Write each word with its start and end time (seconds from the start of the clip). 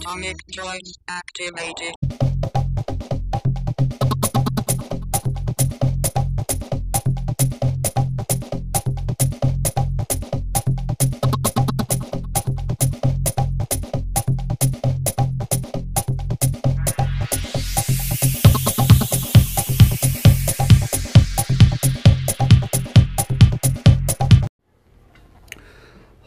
Atomic 0.00 0.36
joint 0.48 0.88
activated. 1.10 2.29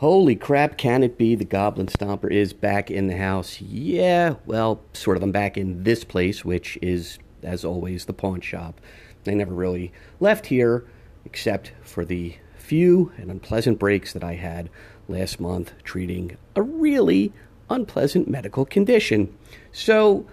Holy 0.03 0.35
crap, 0.35 0.77
can 0.77 1.01
it 1.01 1.17
be 1.17 1.33
the 1.33 1.45
Goblin 1.45 1.87
Stomper 1.87 2.29
is 2.29 2.51
back 2.51 2.91
in 2.91 3.07
the 3.07 3.15
house? 3.15 3.61
Yeah, 3.61 4.35
well, 4.45 4.81
sort 4.91 5.15
of. 5.15 5.23
I'm 5.23 5.31
back 5.31 5.57
in 5.57 5.85
this 5.85 6.03
place, 6.03 6.43
which 6.43 6.77
is, 6.81 7.19
as 7.41 7.63
always, 7.63 8.03
the 8.03 8.11
pawn 8.11 8.41
shop. 8.41 8.81
I 9.25 9.33
never 9.33 9.53
really 9.53 9.93
left 10.19 10.47
here 10.47 10.83
except 11.23 11.71
for 11.83 12.03
the 12.03 12.35
few 12.57 13.13
and 13.15 13.31
unpleasant 13.31 13.79
breaks 13.79 14.11
that 14.11 14.25
I 14.25 14.33
had 14.33 14.69
last 15.07 15.39
month 15.39 15.71
treating 15.85 16.35
a 16.53 16.61
really 16.61 17.31
unpleasant 17.69 18.27
medical 18.27 18.65
condition. 18.65 19.33
So, 19.71 20.25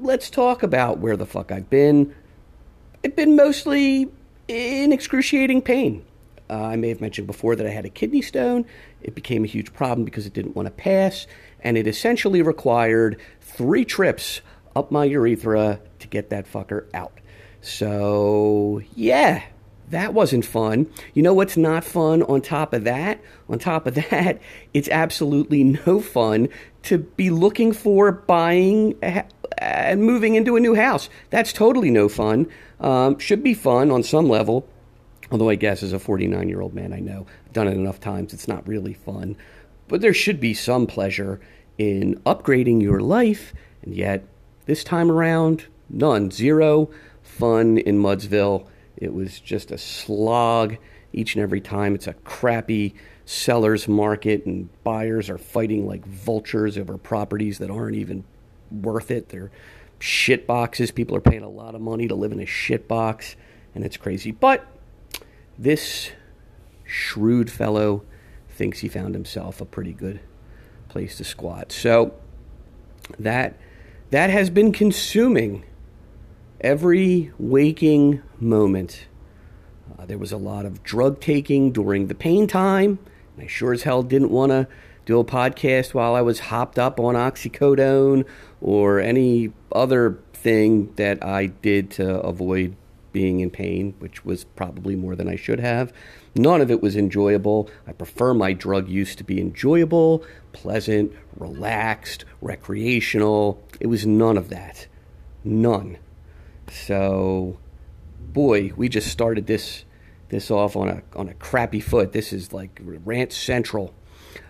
let's 0.00 0.30
talk 0.30 0.62
about 0.62 1.00
where 1.00 1.18
the 1.18 1.26
fuck 1.26 1.52
I've 1.52 1.68
been. 1.68 2.14
I've 3.04 3.14
been 3.14 3.36
mostly 3.36 4.10
in 4.48 4.90
excruciating 4.90 5.60
pain. 5.60 6.02
Uh, 6.52 6.66
I 6.66 6.76
may 6.76 6.90
have 6.90 7.00
mentioned 7.00 7.26
before 7.26 7.56
that 7.56 7.66
I 7.66 7.70
had 7.70 7.86
a 7.86 7.88
kidney 7.88 8.20
stone. 8.20 8.66
It 9.00 9.14
became 9.14 9.42
a 9.42 9.46
huge 9.46 9.72
problem 9.72 10.04
because 10.04 10.26
it 10.26 10.34
didn't 10.34 10.54
want 10.54 10.66
to 10.66 10.70
pass, 10.70 11.26
and 11.60 11.78
it 11.78 11.86
essentially 11.86 12.42
required 12.42 13.18
three 13.40 13.86
trips 13.86 14.42
up 14.76 14.90
my 14.90 15.06
urethra 15.06 15.80
to 16.00 16.08
get 16.08 16.28
that 16.28 16.44
fucker 16.44 16.88
out. 16.92 17.20
So, 17.62 18.82
yeah, 18.94 19.44
that 19.88 20.12
wasn't 20.12 20.44
fun. 20.44 20.92
You 21.14 21.22
know 21.22 21.32
what's 21.32 21.56
not 21.56 21.84
fun 21.84 22.22
on 22.24 22.42
top 22.42 22.74
of 22.74 22.84
that? 22.84 23.22
On 23.48 23.58
top 23.58 23.86
of 23.86 23.94
that, 24.10 24.38
it's 24.74 24.90
absolutely 24.90 25.64
no 25.64 26.00
fun 26.00 26.50
to 26.82 26.98
be 26.98 27.30
looking 27.30 27.72
for, 27.72 28.12
buying, 28.12 28.94
and 29.56 30.02
moving 30.02 30.34
into 30.34 30.56
a 30.56 30.60
new 30.60 30.74
house. 30.74 31.08
That's 31.30 31.50
totally 31.50 31.90
no 31.90 32.10
fun. 32.10 32.46
Um, 32.78 33.18
should 33.18 33.42
be 33.42 33.54
fun 33.54 33.90
on 33.90 34.02
some 34.02 34.28
level 34.28 34.68
Although 35.32 35.48
I 35.48 35.54
guess 35.54 35.82
as 35.82 35.94
a 35.94 35.98
49 35.98 36.48
year 36.50 36.60
old 36.60 36.74
man, 36.74 36.92
I 36.92 37.00
know 37.00 37.26
I've 37.46 37.52
done 37.54 37.66
it 37.66 37.74
enough 37.74 37.98
times, 37.98 38.34
it's 38.34 38.46
not 38.46 38.68
really 38.68 38.92
fun. 38.92 39.34
But 39.88 40.02
there 40.02 40.12
should 40.12 40.38
be 40.38 40.52
some 40.52 40.86
pleasure 40.86 41.40
in 41.78 42.20
upgrading 42.26 42.82
your 42.82 43.00
life, 43.00 43.54
and 43.82 43.94
yet 43.94 44.24
this 44.66 44.84
time 44.84 45.10
around, 45.10 45.66
none. 45.88 46.30
Zero 46.30 46.90
fun 47.22 47.78
in 47.78 47.98
Mudsville. 47.98 48.66
It 48.96 49.14
was 49.14 49.40
just 49.40 49.70
a 49.70 49.78
slog 49.78 50.76
each 51.14 51.34
and 51.34 51.42
every 51.42 51.62
time. 51.62 51.94
It's 51.94 52.06
a 52.06 52.12
crappy 52.12 52.94
seller's 53.24 53.88
market, 53.88 54.44
and 54.44 54.68
buyers 54.84 55.30
are 55.30 55.38
fighting 55.38 55.86
like 55.86 56.04
vultures 56.04 56.76
over 56.76 56.98
properties 56.98 57.56
that 57.58 57.70
aren't 57.70 57.96
even 57.96 58.24
worth 58.70 59.10
it. 59.10 59.30
They're 59.30 59.50
shit 59.98 60.46
boxes. 60.46 60.90
People 60.90 61.16
are 61.16 61.22
paying 61.22 61.42
a 61.42 61.48
lot 61.48 61.74
of 61.74 61.80
money 61.80 62.06
to 62.08 62.14
live 62.14 62.32
in 62.32 62.40
a 62.40 62.46
shit 62.46 62.86
box, 62.86 63.34
and 63.74 63.82
it's 63.82 63.96
crazy. 63.96 64.30
But 64.30 64.66
this 65.58 66.10
shrewd 66.84 67.50
fellow 67.50 68.02
thinks 68.48 68.80
he 68.80 68.88
found 68.88 69.14
himself 69.14 69.60
a 69.60 69.64
pretty 69.64 69.92
good 69.92 70.20
place 70.88 71.16
to 71.16 71.24
squat. 71.24 71.72
So 71.72 72.14
that 73.18 73.58
that 74.10 74.30
has 74.30 74.50
been 74.50 74.72
consuming 74.72 75.64
every 76.60 77.32
waking 77.38 78.22
moment. 78.38 79.06
Uh, 79.98 80.06
there 80.06 80.18
was 80.18 80.32
a 80.32 80.36
lot 80.36 80.66
of 80.66 80.82
drug 80.82 81.20
taking 81.20 81.72
during 81.72 82.06
the 82.06 82.14
pain 82.14 82.46
time. 82.46 82.98
I 83.38 83.46
sure 83.46 83.72
as 83.72 83.82
hell 83.82 84.02
didn't 84.02 84.30
want 84.30 84.50
to 84.50 84.68
do 85.04 85.18
a 85.18 85.24
podcast 85.24 85.94
while 85.94 86.14
I 86.14 86.20
was 86.20 86.38
hopped 86.38 86.78
up 86.78 87.00
on 87.00 87.14
oxycodone 87.14 88.24
or 88.60 89.00
any 89.00 89.52
other 89.72 90.18
thing 90.32 90.92
that 90.96 91.24
I 91.24 91.46
did 91.46 91.90
to 91.92 92.20
avoid 92.20 92.76
being 93.12 93.40
in 93.40 93.50
pain, 93.50 93.94
which 93.98 94.24
was 94.24 94.44
probably 94.44 94.96
more 94.96 95.14
than 95.14 95.28
I 95.28 95.36
should 95.36 95.60
have. 95.60 95.92
None 96.34 96.60
of 96.60 96.70
it 96.70 96.82
was 96.82 96.96
enjoyable. 96.96 97.68
I 97.86 97.92
prefer 97.92 98.34
my 98.34 98.52
drug 98.52 98.88
use 98.88 99.14
to 99.16 99.24
be 99.24 99.40
enjoyable, 99.40 100.24
pleasant, 100.52 101.12
relaxed, 101.36 102.24
recreational. 102.40 103.62
It 103.80 103.86
was 103.88 104.06
none 104.06 104.36
of 104.36 104.48
that. 104.48 104.86
None. 105.44 105.98
So, 106.70 107.58
boy, 108.18 108.72
we 108.76 108.88
just 108.88 109.08
started 109.08 109.46
this 109.46 109.84
this 110.30 110.50
off 110.50 110.76
on 110.76 110.88
a 110.88 111.02
on 111.14 111.28
a 111.28 111.34
crappy 111.34 111.80
foot. 111.80 112.12
This 112.12 112.32
is 112.32 112.52
like 112.52 112.80
rant 112.82 113.32
central. 113.32 113.94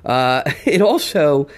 Uh, 0.05 0.43
it 0.65 0.81
also, 0.81 1.49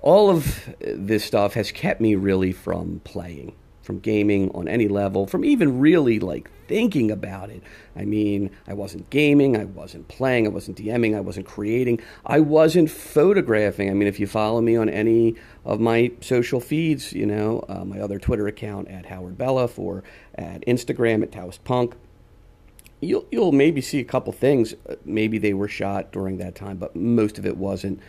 all 0.00 0.30
of 0.30 0.68
this 0.80 1.24
stuff 1.24 1.54
has 1.54 1.72
kept 1.72 2.00
me 2.00 2.14
really 2.14 2.52
from 2.52 3.00
playing 3.04 3.54
from 3.82 3.98
gaming 3.98 4.50
on 4.52 4.68
any 4.68 4.88
level, 4.88 5.26
from 5.26 5.44
even 5.44 5.80
really 5.80 6.18
like 6.20 6.50
thinking 6.68 7.10
about 7.10 7.50
it. 7.50 7.62
I 7.96 8.04
mean, 8.04 8.50
I 8.66 8.74
wasn't 8.74 9.10
gaming, 9.10 9.56
I 9.56 9.64
wasn't 9.64 10.08
playing, 10.08 10.46
I 10.46 10.50
wasn't 10.50 10.78
DMing, 10.78 11.16
I 11.16 11.20
wasn't 11.20 11.46
creating, 11.46 12.00
I 12.24 12.40
wasn't 12.40 12.90
photographing. 12.90 13.90
I 13.90 13.94
mean, 13.94 14.08
if 14.08 14.18
you 14.18 14.26
follow 14.26 14.60
me 14.60 14.76
on 14.76 14.88
any 14.88 15.34
of 15.64 15.80
my 15.80 16.12
social 16.20 16.60
feeds, 16.60 17.12
you 17.12 17.26
know, 17.26 17.64
uh, 17.68 17.84
my 17.84 18.00
other 18.00 18.18
Twitter 18.18 18.46
account 18.46 18.88
at 18.88 19.06
Howard 19.06 19.36
Belloff 19.36 19.78
or 19.78 20.04
at 20.34 20.64
Instagram 20.66 21.22
at 21.22 21.32
Taoist 21.32 21.62
Punk, 21.64 21.94
you'll 23.00 23.26
you'll 23.30 23.52
maybe 23.52 23.80
see 23.80 23.98
a 23.98 24.04
couple 24.04 24.32
things. 24.32 24.74
Uh, 24.88 24.94
maybe 25.04 25.38
they 25.38 25.52
were 25.52 25.68
shot 25.68 26.12
during 26.12 26.38
that 26.38 26.54
time, 26.54 26.78
but 26.78 26.96
most 26.96 27.38
of 27.38 27.44
it 27.44 27.56
wasn't. 27.56 28.00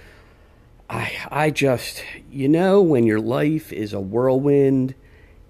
I 0.90 1.12
I 1.32 1.50
just 1.50 2.04
you 2.32 2.48
know 2.48 2.82
when 2.82 3.06
your 3.06 3.20
life 3.20 3.74
is 3.74 3.92
a 3.92 4.00
whirlwind 4.00 4.96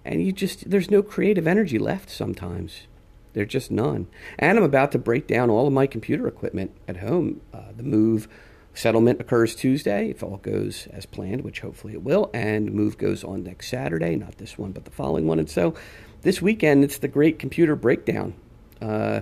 and 0.06 0.26
you 0.26 0.32
just 0.32 0.70
there's 0.70 0.92
no 0.92 1.02
creative 1.02 1.48
energy 1.48 1.80
left 1.80 2.10
sometimes. 2.10 2.88
There's 3.34 3.50
just 3.50 3.72
none. 3.72 4.08
And 4.38 4.58
i'm 4.58 4.64
about 4.64 4.92
to 4.92 5.00
break 5.00 5.28
down 5.28 5.50
all 5.50 5.68
of 5.68 5.74
my 5.74 5.88
computer 5.88 6.28
equipment 6.28 6.72
at 6.88 6.98
home. 6.98 7.42
Uh, 7.54 7.72
the 7.76 7.84
move 7.84 8.28
settlement 8.74 9.22
occurs 9.22 9.56
tuesday. 9.56 10.10
If 10.10 10.24
all 10.24 10.38
goes 10.38 10.88
as 10.88 11.06
planned 11.06 11.42
which 11.42 11.62
hopefully 11.62 11.94
it 11.94 12.04
will 12.04 12.30
and 12.34 12.74
move 12.74 12.98
goes 12.98 13.24
on 13.24 13.44
next 13.44 13.70
saturday 13.70 14.16
not 14.16 14.38
this 14.38 14.58
one 14.58 14.72
but 14.72 14.86
the 14.86 14.92
following 14.92 15.28
one. 15.28 15.40
And 15.40 15.50
so 15.50 15.74
this 16.22 16.42
weekend 16.42 16.84
it's 16.84 16.98
the 16.98 17.08
great 17.08 17.40
computer 17.40 17.76
breakdown. 17.76 18.34
Uh, 18.82 19.22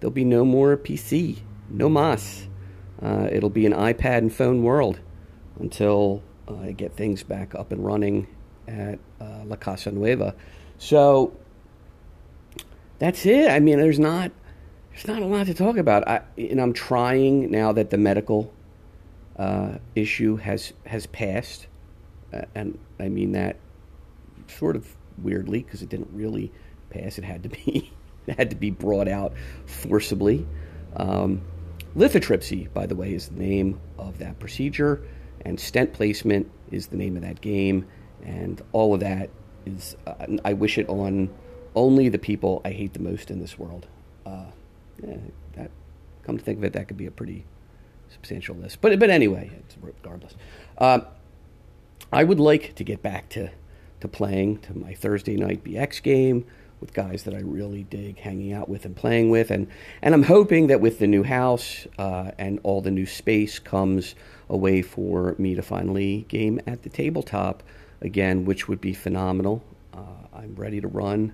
there'll 0.00 0.12
be 0.12 0.24
no 0.24 0.44
more 0.44 0.76
pc 0.76 1.38
no 1.68 1.88
mas. 1.88 2.48
Uh, 3.00 3.28
it'll 3.30 3.50
be 3.50 3.66
an 3.66 3.72
ipad 3.72 4.18
and 4.18 4.32
phone 4.32 4.62
world 4.62 5.00
until 5.58 6.22
i 6.48 6.72
get 6.72 6.96
things 6.96 7.22
back 7.22 7.54
up 7.54 7.72
and 7.72 7.84
running 7.84 8.26
at 8.68 8.98
uh, 9.20 9.44
La 9.44 9.56
Casa 9.56 9.90
Nueva. 9.90 10.34
So 10.78 11.36
that's 12.98 13.26
it. 13.26 13.50
I 13.50 13.60
mean, 13.60 13.78
there's 13.78 13.98
not 13.98 14.32
there's 14.92 15.06
not 15.06 15.22
a 15.22 15.26
lot 15.26 15.46
to 15.46 15.54
talk 15.54 15.76
about. 15.76 16.06
I, 16.06 16.20
and 16.36 16.60
I'm 16.60 16.72
trying 16.72 17.50
now 17.50 17.72
that 17.72 17.90
the 17.90 17.98
medical 17.98 18.52
uh, 19.36 19.78
issue 19.94 20.36
has 20.36 20.72
has 20.86 21.06
passed, 21.06 21.66
uh, 22.32 22.42
and 22.54 22.78
I 23.00 23.08
mean 23.08 23.32
that 23.32 23.56
sort 24.48 24.76
of 24.76 24.94
weirdly 25.18 25.62
because 25.62 25.82
it 25.82 25.88
didn't 25.88 26.10
really 26.12 26.52
pass. 26.90 27.18
It 27.18 27.24
had 27.24 27.42
to 27.44 27.48
be 27.48 27.90
it 28.26 28.36
had 28.36 28.50
to 28.50 28.56
be 28.56 28.70
brought 28.70 29.08
out 29.08 29.32
forcibly. 29.66 30.46
Um, 30.96 31.40
lithotripsy, 31.96 32.72
by 32.72 32.86
the 32.86 32.94
way, 32.94 33.14
is 33.14 33.28
the 33.28 33.38
name 33.38 33.80
of 33.98 34.18
that 34.18 34.38
procedure, 34.38 35.02
and 35.40 35.58
stent 35.58 35.94
placement 35.94 36.50
is 36.70 36.88
the 36.88 36.96
name 36.96 37.16
of 37.16 37.22
that 37.22 37.40
game 37.40 37.86
and 38.22 38.62
all 38.72 38.94
of 38.94 39.00
that 39.00 39.30
is 39.66 39.96
uh, 40.06 40.26
I 40.44 40.52
wish 40.52 40.78
it 40.78 40.88
on 40.88 41.30
only 41.74 42.08
the 42.08 42.18
people 42.18 42.60
I 42.64 42.70
hate 42.70 42.92
the 42.92 43.00
most 43.00 43.30
in 43.30 43.40
this 43.40 43.58
world. 43.58 43.86
Uh, 44.26 44.46
yeah, 45.02 45.16
that 45.56 45.70
come 46.22 46.38
to 46.38 46.44
think 46.44 46.58
of 46.58 46.64
it, 46.64 46.72
that 46.74 46.88
could 46.88 46.96
be 46.96 47.06
a 47.06 47.10
pretty 47.10 47.44
substantial 48.10 48.54
list. 48.56 48.80
But 48.80 48.98
but 48.98 49.10
anyway, 49.10 49.50
regardless, 49.80 50.34
uh, 50.78 51.00
I 52.12 52.24
would 52.24 52.40
like 52.40 52.74
to 52.76 52.84
get 52.84 53.02
back 53.02 53.28
to 53.30 53.50
to 54.00 54.08
playing 54.08 54.58
to 54.58 54.76
my 54.76 54.94
Thursday 54.94 55.36
night 55.36 55.64
BX 55.64 56.02
game 56.02 56.44
with 56.80 56.92
guys 56.92 57.22
that 57.22 57.34
I 57.34 57.38
really 57.38 57.84
dig 57.84 58.18
hanging 58.18 58.52
out 58.52 58.68
with 58.68 58.84
and 58.84 58.96
playing 58.96 59.30
with, 59.30 59.50
and 59.50 59.68
and 60.02 60.14
I'm 60.14 60.24
hoping 60.24 60.66
that 60.66 60.80
with 60.80 60.98
the 60.98 61.06
new 61.06 61.22
house 61.22 61.86
uh, 61.98 62.32
and 62.38 62.60
all 62.62 62.80
the 62.80 62.90
new 62.90 63.06
space 63.06 63.58
comes 63.58 64.14
a 64.48 64.56
way 64.56 64.82
for 64.82 65.34
me 65.38 65.54
to 65.54 65.62
finally 65.62 66.26
game 66.28 66.60
at 66.66 66.82
the 66.82 66.90
tabletop 66.90 67.62
again, 68.02 68.44
which 68.44 68.68
would 68.68 68.80
be 68.80 68.92
phenomenal. 68.92 69.62
Uh, 69.94 70.26
I'm 70.34 70.54
ready 70.56 70.80
to 70.80 70.88
run 70.88 71.32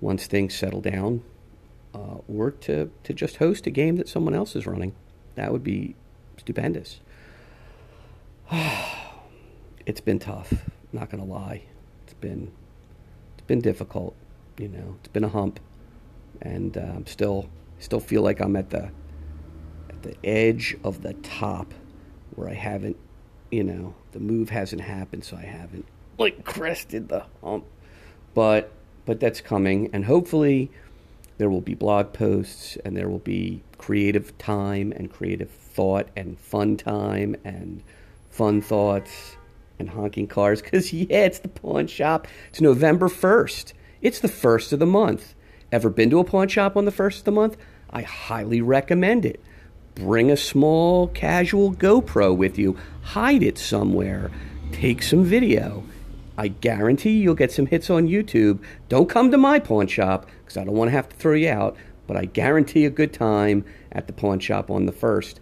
once 0.00 0.26
things 0.26 0.54
settle 0.54 0.80
down, 0.80 1.22
uh, 1.94 2.18
or 2.28 2.50
to, 2.50 2.90
to 3.04 3.12
just 3.12 3.36
host 3.36 3.66
a 3.66 3.70
game 3.70 3.96
that 3.96 4.08
someone 4.08 4.34
else 4.34 4.54
is 4.54 4.66
running. 4.66 4.94
That 5.34 5.52
would 5.52 5.64
be 5.64 5.96
stupendous. 6.36 7.00
it's 9.86 10.00
been 10.00 10.18
tough. 10.18 10.52
Not 10.92 11.10
gonna 11.10 11.24
lie, 11.24 11.62
it's 12.04 12.14
been 12.14 12.52
it's 13.34 13.46
been 13.46 13.60
difficult. 13.60 14.14
You 14.58 14.68
know, 14.68 14.96
it's 15.00 15.08
been 15.08 15.24
a 15.24 15.28
hump, 15.28 15.58
and 16.42 16.76
uh, 16.76 16.80
I'm 16.80 17.06
still 17.06 17.48
still 17.78 18.00
feel 18.00 18.20
like 18.22 18.40
I'm 18.40 18.56
at 18.56 18.68
the 18.68 18.90
at 19.88 20.02
the 20.02 20.14
edge 20.22 20.76
of 20.84 21.02
the 21.02 21.14
top 21.14 21.72
where 22.34 22.48
I 22.48 22.54
haven't, 22.54 22.96
you 23.50 23.64
know, 23.64 23.94
the 24.12 24.20
move 24.20 24.50
hasn't 24.50 24.82
happened, 24.82 25.24
so 25.24 25.36
I 25.36 25.44
haven't 25.44 25.86
like 26.18 26.44
crested 26.44 27.08
the 27.08 27.24
hump. 27.42 27.64
But 28.34 28.72
but 29.04 29.20
that's 29.20 29.40
coming, 29.40 29.90
and 29.92 30.04
hopefully 30.04 30.70
there 31.38 31.50
will 31.50 31.60
be 31.60 31.74
blog 31.74 32.12
posts 32.12 32.76
and 32.84 32.96
there 32.96 33.08
will 33.08 33.18
be 33.18 33.62
creative 33.78 34.36
time 34.38 34.92
and 34.92 35.10
creative 35.12 35.50
thought 35.50 36.08
and 36.14 36.38
fun 36.38 36.76
time 36.76 37.34
and 37.44 37.82
fun 38.30 38.60
thoughts 38.60 39.36
and 39.78 39.90
honking 39.90 40.28
cars 40.28 40.62
because 40.62 40.92
yeah 40.92 41.24
it's 41.24 41.40
the 41.40 41.48
pawn 41.48 41.86
shop. 41.86 42.28
It's 42.50 42.60
november 42.60 43.08
1st 43.08 43.72
it's 44.02 44.18
the 44.18 44.28
first 44.28 44.72
of 44.72 44.80
the 44.80 44.86
month. 44.86 45.34
Ever 45.70 45.88
been 45.88 46.10
to 46.10 46.18
a 46.18 46.24
pawn 46.24 46.48
shop 46.48 46.76
on 46.76 46.84
the 46.84 46.90
first 46.90 47.20
of 47.20 47.24
the 47.24 47.30
month? 47.30 47.56
I 47.88 48.02
highly 48.02 48.60
recommend 48.60 49.24
it. 49.24 49.40
Bring 49.94 50.28
a 50.30 50.36
small 50.36 51.06
casual 51.08 51.72
gopro 51.72 52.36
with 52.36 52.58
you. 52.58 52.76
Hide 53.02 53.44
it 53.44 53.58
somewhere. 53.58 54.30
Take 54.72 55.02
some 55.02 55.22
video 55.22 55.84
I 56.36 56.48
guarantee 56.48 57.20
you'll 57.20 57.34
get 57.34 57.52
some 57.52 57.66
hits 57.66 57.90
on 57.90 58.08
YouTube. 58.08 58.62
Don't 58.88 59.08
come 59.08 59.30
to 59.30 59.38
my 59.38 59.58
pawn 59.58 59.86
shop 59.86 60.26
because 60.40 60.56
I 60.56 60.64
don't 60.64 60.74
want 60.74 60.88
to 60.88 60.92
have 60.92 61.08
to 61.08 61.16
throw 61.16 61.34
you 61.34 61.50
out, 61.50 61.76
but 62.06 62.16
I 62.16 62.24
guarantee 62.24 62.84
a 62.84 62.90
good 62.90 63.12
time 63.12 63.64
at 63.92 64.06
the 64.06 64.12
pawn 64.12 64.38
shop 64.38 64.70
on 64.70 64.86
the 64.86 64.92
first. 64.92 65.40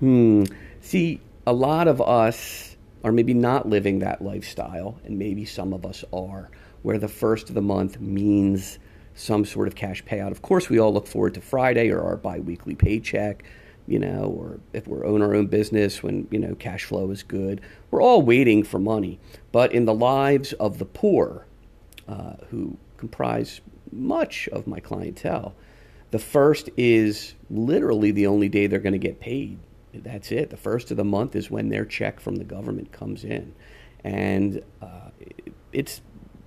Hmm. 0.00 0.44
See, 0.80 1.20
a 1.46 1.52
lot 1.52 1.88
of 1.88 2.00
us 2.00 2.76
are 3.04 3.12
maybe 3.12 3.34
not 3.34 3.68
living 3.68 4.00
that 4.00 4.22
lifestyle, 4.22 4.98
and 5.04 5.18
maybe 5.18 5.44
some 5.44 5.72
of 5.72 5.84
us 5.84 6.04
are, 6.12 6.50
where 6.82 6.98
the 6.98 7.08
first 7.08 7.48
of 7.48 7.54
the 7.54 7.62
month 7.62 8.00
means 8.00 8.78
some 9.14 9.44
sort 9.44 9.68
of 9.68 9.74
cash 9.74 10.02
payout. 10.04 10.30
Of 10.30 10.42
course, 10.42 10.68
we 10.68 10.78
all 10.78 10.92
look 10.92 11.06
forward 11.06 11.34
to 11.34 11.40
Friday 11.40 11.90
or 11.90 12.00
our 12.02 12.16
bi 12.16 12.38
weekly 12.40 12.74
paycheck 12.74 13.44
you 13.86 13.98
know, 13.98 14.24
or 14.24 14.60
if 14.72 14.86
we're 14.86 15.04
own 15.04 15.22
our 15.22 15.34
own 15.34 15.46
business 15.46 16.02
when, 16.02 16.28
you 16.30 16.38
know, 16.38 16.54
cash 16.54 16.84
flow 16.84 17.10
is 17.10 17.22
good. 17.22 17.60
We're 17.90 18.02
all 18.02 18.22
waiting 18.22 18.62
for 18.62 18.78
money. 18.78 19.18
But 19.50 19.72
in 19.72 19.84
the 19.84 19.94
lives 19.94 20.52
of 20.54 20.78
the 20.78 20.84
poor, 20.84 21.46
uh, 22.08 22.34
who 22.50 22.76
comprise 22.96 23.60
much 23.90 24.48
of 24.48 24.66
my 24.66 24.80
clientele, 24.80 25.54
the 26.10 26.18
first 26.18 26.70
is 26.76 27.34
literally 27.50 28.10
the 28.10 28.26
only 28.26 28.48
day 28.48 28.66
they're 28.66 28.78
going 28.78 28.92
to 28.92 28.98
get 28.98 29.20
paid. 29.20 29.58
That's 29.94 30.30
it. 30.32 30.50
The 30.50 30.56
first 30.56 30.90
of 30.90 30.96
the 30.96 31.04
month 31.04 31.34
is 31.36 31.50
when 31.50 31.68
their 31.68 31.84
check 31.84 32.20
from 32.20 32.36
the 32.36 32.44
government 32.44 32.92
comes 32.92 33.24
in. 33.24 33.54
And 34.04 34.62
uh, 34.80 35.10
it's 35.72 36.00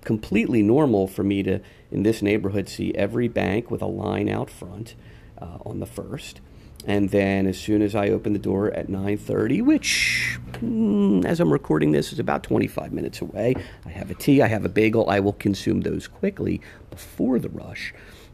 completely 0.04 0.62
normal 0.62 1.08
for 1.08 1.24
me 1.24 1.44
to, 1.44 1.60
in 1.92 2.04
this 2.04 2.22
neighborhood, 2.22 2.70
see 2.70 2.94
every 2.96 3.28
bank 3.28 3.70
with 3.70 3.82
a 3.82 3.88
line 3.88 4.30
out 4.30 4.50
front 4.50 4.96
uh, 5.40 5.58
on 5.66 5.80
the 5.80 5.86
first 5.86 6.42
and 6.86 7.10
then 7.10 7.48
as 7.48 7.58
soon 7.58 7.82
as 7.82 7.96
I 7.96 8.10
open 8.10 8.34
the 8.34 8.40
door 8.40 8.72
at 8.72 8.88
9:30, 8.88 9.62
which 9.64 10.40
mm, 10.54 11.26
as 11.26 11.40
I'm 11.40 11.52
recording 11.52 11.92
this 11.92 12.14
is 12.14 12.20
about 12.20 12.44
25 12.44 12.94
minutes 12.94 13.22
away, 13.22 13.56
I 13.86 13.90
have 13.90 14.12
a 14.12 14.16
tea, 14.16 14.42
I 14.42 14.48
have 14.48 14.66
a 14.66 14.70
bagel, 14.70 15.10
I 15.10 15.20
will 15.20 15.34
consume 15.34 15.82
those 15.82 16.08
quickly 16.08 16.62
before 16.92 17.40
the 17.40 17.50
rush. 17.50 17.94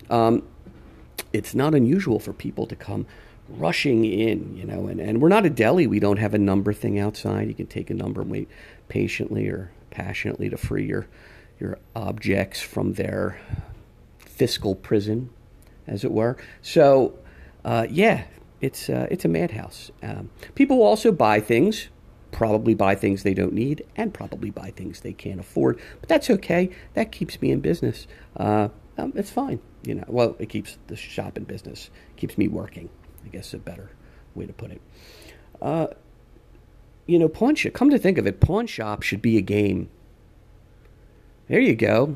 Um, 0.10 0.44
it's 1.34 1.56
not 1.56 1.74
unusual 1.74 2.20
for 2.20 2.34
people 2.34 2.66
to 2.68 2.76
come 2.76 3.06
rushing 3.48 4.06
in, 4.06 4.56
you 4.56 4.66
know, 4.66 4.88
and, 4.88 5.00
and 5.00 5.22
we're 5.22 5.30
not 5.30 5.46
a 5.46 5.50
deli. 5.50 5.88
We 5.88 6.00
don't 6.00 6.18
have 6.18 6.34
a 6.34 6.38
number 6.38 6.74
thing 6.74 7.00
outside. 7.00 7.48
You 7.48 7.54
can 7.54 7.68
take 7.68 7.90
a 7.90 7.94
number 7.94 8.22
and 8.22 8.30
wait 8.30 8.50
patiently 8.90 9.48
or 9.48 9.72
passionately 9.90 10.50
to 10.50 10.58
free 10.58 10.86
your 10.86 11.08
your 11.60 11.78
objects 11.96 12.60
from 12.60 12.94
their 12.94 13.40
fiscal 14.20 14.74
prison, 14.74 15.30
as 15.86 16.04
it 16.04 16.12
were. 16.12 16.36
So, 16.64 17.20
uh, 17.64 17.86
yeah, 17.88 18.24
it's 18.62 18.90
uh, 18.90 19.08
it's 19.10 19.26
a 19.26 19.28
madhouse. 19.28 19.92
Um, 20.04 20.30
people 20.56 20.82
also 20.82 21.12
buy 21.12 21.40
things, 21.40 21.90
probably 22.32 22.74
buy 22.74 22.96
things 22.96 23.24
they 23.24 23.34
don't 23.34 23.54
need, 23.54 23.84
and 23.96 24.14
probably 24.14 24.52
buy 24.52 24.72
things 24.72 25.02
they 25.02 25.14
can't 25.14 25.40
afford. 25.40 25.80
But 26.00 26.10
that's 26.10 26.30
okay. 26.30 26.70
That 26.94 27.12
keeps 27.12 27.42
me 27.42 27.52
in 27.52 27.60
business. 27.60 28.08
Uh, 28.38 28.70
um, 28.98 29.14
it's 29.16 29.32
fine. 29.32 29.60
You 29.84 29.96
know, 29.96 30.06
well, 30.08 30.36
it 30.40 30.50
keeps 30.50 30.78
the 30.88 30.96
shop 30.96 31.38
in 31.38 31.44
business. 31.44 31.90
Keeps 32.18 32.38
me 32.38 32.48
working. 32.48 32.90
I 33.26 33.30
guess 33.30 33.54
a 33.54 33.58
better 33.58 33.90
way 34.36 34.46
to 34.46 34.54
put 34.54 34.72
it. 34.72 34.82
Uh, 35.62 35.88
you 37.08 37.18
know, 37.18 37.28
pawn 37.28 37.56
shop. 37.56 37.74
Come 37.74 37.90
to 37.90 37.98
think 37.98 38.18
of 38.18 38.28
it, 38.28 38.40
pawn 38.40 38.68
shop 38.68 39.02
should 39.02 39.22
be 39.22 39.38
a 39.38 39.42
game. 39.42 39.90
There 41.48 41.60
you 41.60 41.76
go. 41.76 42.16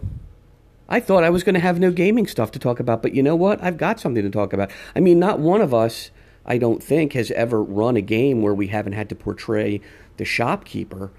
I 0.87 0.99
thought 0.99 1.23
I 1.23 1.31
was 1.31 1.43
going 1.43 1.55
to 1.55 1.59
have 1.59 1.79
no 1.79 1.91
gaming 1.91 2.27
stuff 2.27 2.51
to 2.51 2.59
talk 2.59 2.79
about, 2.79 3.01
but 3.01 3.15
you 3.15 3.23
know 3.23 3.35
what? 3.35 3.61
I've 3.63 3.77
got 3.77 3.99
something 3.99 4.23
to 4.23 4.29
talk 4.29 4.53
about. 4.53 4.69
I 4.95 4.99
mean, 4.99 5.17
not 5.19 5.39
one 5.39 5.61
of 5.61 5.73
us 5.73 6.11
I 6.45 6.57
don't 6.57 6.81
think, 6.81 7.13
has 7.13 7.31
ever 7.31 7.61
run 7.61 7.97
a 7.97 8.01
game 8.01 8.41
where 8.41 8.53
we 8.53 8.67
haven't 8.67 8.93
had 8.93 9.09
to 9.09 9.15
portray 9.15 9.81
the 10.17 10.25
shopkeeper. 10.25 11.11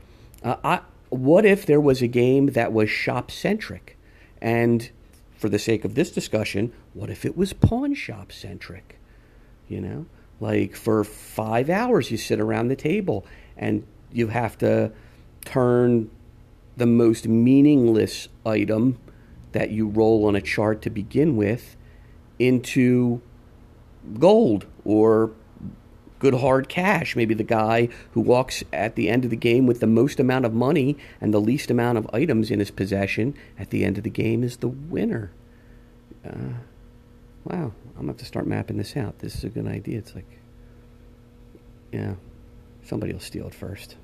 Uh, 0.42 0.56
I, 0.62 0.80
what 1.08 1.44
if 1.44 1.66
there 1.66 1.80
was 1.80 2.02
a 2.02 2.06
game 2.06 2.46
that 2.48 2.72
was 2.72 2.90
shop 2.90 3.30
centric? 3.30 3.96
And 4.40 4.90
for 5.36 5.48
the 5.48 5.58
sake 5.58 5.84
of 5.84 5.94
this 5.94 6.10
discussion, 6.10 6.72
what 6.94 7.10
if 7.10 7.24
it 7.24 7.36
was 7.36 7.52
pawn 7.52 7.94
shop 7.94 8.32
centric? 8.32 8.98
You 9.68 9.80
know, 9.80 10.06
like 10.40 10.76
for 10.76 11.02
five 11.04 11.68
hours 11.68 12.10
you 12.10 12.16
sit 12.16 12.40
around 12.40 12.68
the 12.68 12.76
table 12.76 13.26
and 13.56 13.84
you 14.12 14.28
have 14.28 14.56
to 14.58 14.92
turn 15.44 16.10
the 16.76 16.86
most 16.86 17.26
meaningless 17.26 18.28
item 18.44 18.98
that 19.52 19.70
you 19.70 19.88
roll 19.88 20.26
on 20.26 20.36
a 20.36 20.40
chart 20.40 20.82
to 20.82 20.90
begin 20.90 21.36
with 21.36 21.76
into 22.38 23.20
gold 24.18 24.66
or 24.84 25.32
good 26.18 26.34
hard 26.34 26.68
cash. 26.68 27.16
Maybe 27.16 27.34
the 27.34 27.44
guy 27.44 27.88
who 28.12 28.20
walks 28.20 28.62
at 28.72 28.96
the 28.96 29.08
end 29.08 29.24
of 29.24 29.30
the 29.30 29.36
game 29.36 29.66
with 29.66 29.80
the 29.80 29.86
most 29.86 30.18
amount 30.18 30.44
of 30.44 30.54
money 30.54 30.96
and 31.20 31.32
the 31.32 31.40
least 31.40 31.70
amount 31.70 31.98
of 31.98 32.08
items 32.12 32.50
in 32.50 32.58
his 32.58 32.70
possession 32.70 33.34
at 33.58 33.70
the 33.70 33.84
end 33.84 33.98
of 33.98 34.04
the 34.04 34.10
game 34.10 34.42
is 34.42 34.58
the 34.58 34.68
winner. 34.68 35.30
Uh, 36.24 36.58
wow, 37.44 37.72
I'm 37.90 37.94
gonna 37.96 38.08
have 38.08 38.16
to 38.18 38.24
start 38.24 38.46
mapping 38.46 38.78
this 38.78 38.96
out. 38.96 39.18
This 39.18 39.34
is 39.36 39.44
a 39.44 39.48
good 39.48 39.66
idea. 39.66 39.98
It's 39.98 40.14
like, 40.14 40.38
yeah, 41.92 42.14
somebody 42.84 43.12
will 43.12 43.20
steal 43.20 43.46
it 43.46 43.54
first. 43.54 43.96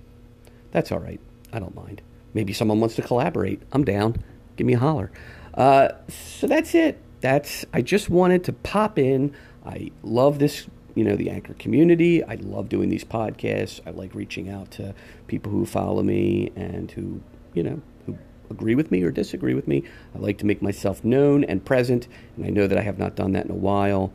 That's 0.70 0.93
all 0.93 1.00
right. 1.00 1.20
I 1.52 1.58
don't 1.58 1.75
mind. 1.75 2.02
Maybe 2.34 2.52
someone 2.52 2.81
wants 2.81 2.94
to 2.96 3.02
collaborate. 3.02 3.60
I'm 3.72 3.84
down. 3.84 4.22
Give 4.56 4.66
me 4.66 4.75
a 4.75 4.78
holler. 4.78 5.10
Uh, 5.55 5.88
so 6.08 6.46
that's 6.46 6.74
it. 6.74 6.98
That's. 7.22 7.64
I 7.72 7.81
just 7.81 8.10
wanted 8.10 8.44
to 8.44 8.52
pop 8.52 8.98
in 8.98 9.34
I 9.64 9.91
love 10.02 10.38
this, 10.38 10.67
you 10.94 11.05
know, 11.05 11.17
the 11.17 11.31
anchor 11.31 11.55
community. 11.55 12.22
I 12.24 12.34
love 12.36 12.69
doing 12.69 12.88
these 12.88 13.05
podcasts. 13.05 13.81
I 13.86 13.91
like 13.91 14.14
reaching 14.14 14.48
out 14.48 14.70
to 14.72 14.94
people 15.26 15.52
who 15.52 15.64
follow 15.64 16.02
me 16.02 16.52
and 16.56 16.91
who, 16.91 17.20
you 17.55 17.62
know, 17.62 17.81
who 18.06 18.19
agree 18.50 18.74
with 18.74 18.91
me 18.91 19.02
or 19.02 19.10
disagree 19.10 19.55
with 19.55 19.69
me. 19.69 19.84
I 20.14 20.19
like 20.19 20.38
to 20.38 20.46
make 20.46 20.62
myself 20.62 21.05
known 21.05 21.44
and 21.44 21.64
present, 21.64 22.08
and 22.36 22.44
I 22.44 22.50
know 22.50 22.67
that 22.67 22.79
I 22.79 22.82
have 22.82 22.98
not 22.98 23.14
done 23.14 23.32
that 23.32 23.44
in 23.44 23.50
a 23.50 23.56
while. 23.56 24.12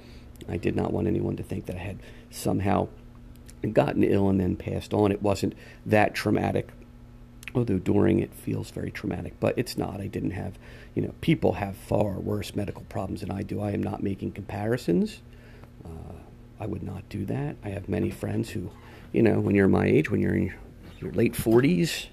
I 0.49 0.57
did 0.57 0.75
not 0.75 0.91
want 0.91 1.07
anyone 1.07 1.37
to 1.37 1.43
think 1.43 1.65
that 1.67 1.75
I 1.75 1.79
had 1.79 1.99
somehow 2.29 2.89
gotten 3.73 4.03
ill 4.03 4.29
and 4.29 4.39
then 4.39 4.55
passed 4.55 4.93
on. 4.93 5.11
It 5.11 5.21
wasn't 5.21 5.55
that 5.85 6.13
traumatic 6.13 6.69
although 7.57 7.79
during 7.79 8.19
it 8.19 8.33
feels 8.33 8.71
very 8.71 8.91
traumatic, 8.91 9.33
but 9.39 9.57
it's 9.57 9.77
not. 9.77 9.99
I 9.99 10.07
didn't 10.07 10.31
have, 10.31 10.57
you 10.95 11.01
know, 11.01 11.13
people 11.21 11.53
have 11.53 11.75
far 11.75 12.13
worse 12.13 12.55
medical 12.55 12.83
problems 12.83 13.21
than 13.21 13.31
I 13.31 13.43
do. 13.43 13.61
I 13.61 13.71
am 13.71 13.81
not 13.81 14.03
making 14.03 14.31
comparisons. 14.33 15.21
Uh, 15.83 16.13
I 16.59 16.65
would 16.65 16.83
not 16.83 17.07
do 17.09 17.25
that. 17.25 17.55
I 17.63 17.69
have 17.69 17.89
many 17.89 18.09
friends 18.09 18.49
who, 18.49 18.69
you 19.11 19.21
know, 19.21 19.39
when 19.39 19.55
you're 19.55 19.67
my 19.67 19.85
age, 19.85 20.09
when 20.09 20.21
you're 20.21 20.35
in 20.35 20.53
your 20.99 21.11
late 21.11 21.33
40s, 21.33 22.07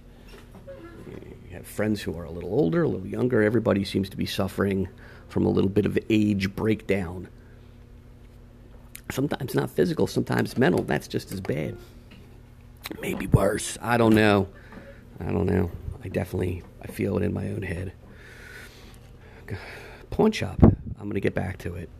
you 1.06 1.56
have 1.56 1.66
friends 1.66 2.02
who 2.02 2.16
are 2.18 2.24
a 2.24 2.30
little 2.30 2.52
older, 2.52 2.82
a 2.82 2.88
little 2.88 3.06
younger. 3.06 3.42
Everybody 3.42 3.84
seems 3.84 4.08
to 4.10 4.16
be 4.16 4.26
suffering 4.26 4.88
from 5.28 5.46
a 5.46 5.50
little 5.50 5.70
bit 5.70 5.86
of 5.86 5.98
age 6.10 6.54
breakdown. 6.54 7.28
Sometimes 9.10 9.54
not 9.54 9.70
physical, 9.70 10.06
sometimes 10.06 10.56
mental. 10.56 10.82
That's 10.82 11.06
just 11.06 11.32
as 11.32 11.40
bad. 11.40 11.76
Maybe 13.00 13.26
worse. 13.26 13.76
I 13.80 13.96
don't 13.96 14.14
know. 14.14 14.48
I 15.21 15.30
don't 15.30 15.47
know. 15.47 15.71
I 16.02 16.09
definitely 16.09 16.62
I 16.83 16.88
feel 16.88 17.16
it 17.16 17.23
in 17.23 17.33
my 17.33 17.49
own 17.49 17.62
head. 17.62 17.92
Pawn 20.11 20.33
shop. 20.33 20.62
I'm 20.62 21.12
to 21.12 21.21
get 21.21 21.35
back 21.35 21.59
to 21.59 21.75
it 21.75 21.90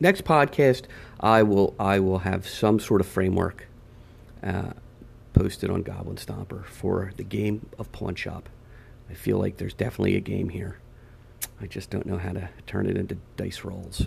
next 0.00 0.24
podcast, 0.24 0.82
I 1.20 1.42
will 1.42 1.74
I 1.78 2.00
will 2.00 2.20
have 2.20 2.48
some 2.48 2.78
sort 2.78 3.00
of 3.00 3.06
framework 3.06 3.66
uh, 4.42 4.72
posted 5.32 5.70
on 5.70 5.82
Goblin 5.82 6.16
Stomper 6.16 6.64
for 6.64 7.12
the 7.16 7.24
game 7.24 7.68
of 7.78 7.90
Pawn 7.92 8.14
Shop. 8.14 8.48
I 9.10 9.14
feel 9.14 9.38
like 9.38 9.56
there's 9.56 9.74
definitely 9.74 10.16
a 10.16 10.20
game 10.20 10.48
here. 10.48 10.78
I 11.60 11.66
just 11.66 11.90
don't 11.90 12.06
know 12.06 12.18
how 12.18 12.32
to 12.32 12.48
turn 12.66 12.86
it 12.88 12.96
into 12.96 13.16
dice 13.36 13.64
rolls. 13.64 14.06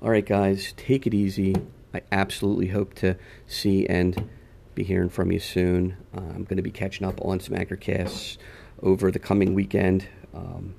All 0.00 0.10
right, 0.10 0.26
guys, 0.26 0.74
take 0.76 1.06
it 1.06 1.14
easy. 1.14 1.54
I 1.94 2.02
absolutely 2.10 2.68
hope 2.68 2.94
to 2.94 3.16
see 3.46 3.86
and 3.86 4.28
Be 4.74 4.84
hearing 4.84 5.10
from 5.10 5.30
you 5.30 5.38
soon. 5.38 5.96
Uh, 6.16 6.20
I'm 6.20 6.44
going 6.44 6.56
to 6.56 6.62
be 6.62 6.70
catching 6.70 7.06
up 7.06 7.20
on 7.22 7.40
some 7.40 7.54
Anchorcasts 7.54 8.38
over 8.82 9.10
the 9.10 9.18
coming 9.18 9.54
weekend 9.54 10.08
um, 10.34 10.74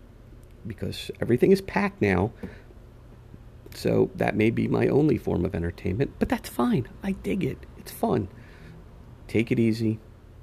because 0.66 1.12
everything 1.22 1.52
is 1.52 1.62
packed 1.62 2.02
now. 2.02 2.32
So 3.76 4.12
that 4.16 4.36
may 4.36 4.50
be 4.50 4.68
my 4.68 4.88
only 4.88 5.18
form 5.18 5.46
of 5.46 5.56
entertainment, 5.56 6.14
but 6.20 6.30
that's 6.30 6.50
fine. 6.50 6.88
I 7.02 7.14
dig 7.14 7.44
it. 7.44 7.58
It's 7.78 7.92
fun. 7.92 8.28
Take 9.28 9.52
it 9.52 9.60
easy. 9.60 10.00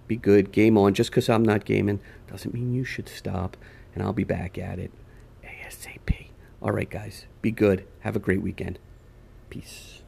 Be 0.08 0.16
good. 0.16 0.52
Game 0.52 0.76
on. 0.76 0.94
Just 0.94 1.10
because 1.10 1.28
I'm 1.28 1.44
not 1.44 1.64
gaming 1.64 2.00
doesn't 2.26 2.52
mean 2.52 2.74
you 2.74 2.84
should 2.84 3.08
stop. 3.08 3.56
And 3.94 4.02
I'll 4.02 4.12
be 4.12 4.24
back 4.24 4.58
at 4.58 4.78
it 4.78 4.92
ASAP. 5.44 6.28
All 6.62 6.72
right, 6.72 6.90
guys. 6.90 7.26
Be 7.42 7.50
good. 7.50 7.86
Have 8.00 8.16
a 8.16 8.20
great 8.20 8.42
weekend. 8.42 8.78
Peace. 9.48 9.99